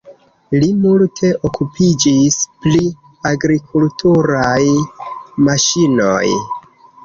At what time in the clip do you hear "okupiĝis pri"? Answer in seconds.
1.49-2.81